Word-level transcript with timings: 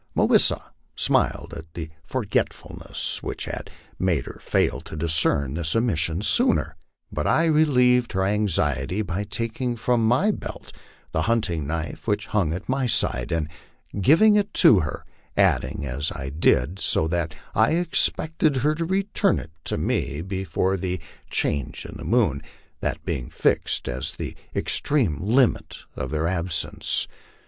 Mah 0.15 0.23
wis 0.25 0.45
sa 0.45 0.57
smiled 0.95 1.53
at 1.55 1.71
the 1.75 1.91
forgetfulness 2.03 3.21
which 3.21 3.45
had 3.45 3.69
made 3.99 4.25
her 4.25 4.39
fail 4.41 4.81
to 4.81 4.95
discern 4.95 5.53
this 5.53 5.75
omission 5.75 6.23
sooner, 6.23 6.75
but 7.11 7.27
I 7.27 7.45
relieved 7.45 8.13
her 8.13 8.25
anxiety 8.25 9.03
by 9.03 9.25
taking 9.25 9.75
from 9.75 10.03
my 10.07 10.31
belt 10.31 10.71
the 11.11 11.21
hunting 11.21 11.67
knife 11.67 12.07
which 12.07 12.25
hung 12.33 12.51
at 12.51 12.67
my 12.67 12.87
side 12.87 13.31
and 13.31 13.47
giving 14.01 14.35
it 14.35 14.51
to 14.55 14.79
her, 14.79 15.05
adding 15.37 15.85
as 15.85 16.11
I 16.11 16.29
did 16.29 16.79
so 16.79 17.07
that 17.09 17.35
I 17.53 17.73
expected 17.73 18.55
her 18.55 18.73
to 18.73 18.85
return 18.85 19.37
it 19.37 19.51
to 19.65 19.77
me 19.77 20.23
before 20.23 20.77
the 20.77 20.99
change 21.29 21.85
ia 21.85 21.91
212 21.91 21.93
LIFE 21.93 21.93
ON 21.93 21.93
THE 21.93 22.03
PLAINS. 22.09 22.41
the 22.41 22.49
moon, 22.49 22.77
that 22.79 23.05
being 23.05 23.29
fixed 23.29 23.87
as 23.87 24.13
the 24.13 24.35
extreme 24.55 25.19
limit 25.21 25.83
of 25.95 26.09
their 26.09 26.27
absence. 26.27 27.07